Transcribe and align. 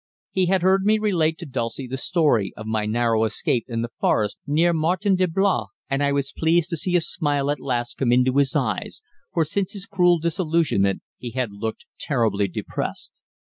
He 0.31 0.47
had 0.47 0.63
heard 0.63 0.81
me 0.83 0.97
relate 0.97 1.37
to 1.37 1.45
Dulcie 1.45 1.85
the 1.85 1.95
story 1.95 2.53
of 2.57 2.65
my 2.65 2.87
narrow 2.87 3.23
escape 3.23 3.65
in 3.67 3.83
the 3.83 3.91
forest 3.99 4.39
near 4.47 4.73
Martin 4.73 5.13
d'Ablois, 5.15 5.67
and 5.91 6.01
I 6.01 6.11
was 6.11 6.33
pleased 6.35 6.71
to 6.71 6.75
see 6.77 6.95
a 6.95 6.99
smile 7.01 7.51
at 7.51 7.59
last 7.59 7.99
come 7.99 8.11
into 8.11 8.35
his 8.37 8.55
eyes, 8.55 9.03
for 9.31 9.45
since 9.45 9.73
his 9.73 9.85
cruel 9.85 10.17
disillusionment 10.17 11.03
he 11.19 11.29
had 11.29 11.51
looked 11.51 11.85
terribly 11.99 12.47
depressed. 12.47 13.21